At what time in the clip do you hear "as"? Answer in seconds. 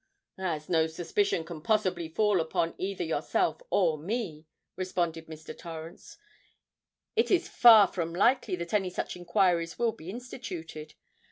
0.39-0.67